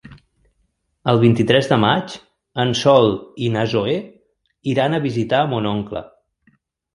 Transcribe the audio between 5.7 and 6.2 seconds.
oncle.